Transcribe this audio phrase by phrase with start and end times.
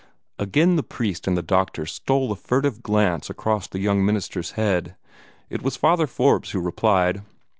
[0.39, 4.95] Again the priest and the doctor stole a furtive glance across the young minister's head.
[5.47, 7.21] It was Father Forbes who replied.